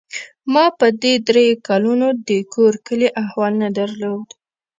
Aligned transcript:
ما 0.53 0.65
په 0.79 0.87
دې 1.01 1.13
درېو 1.27 1.61
کلونو 1.67 2.07
د 2.27 2.29
کور 2.53 2.73
کلي 2.87 3.07
احوال 3.23 3.53
نه 3.63 3.69
درلود. 3.77 4.27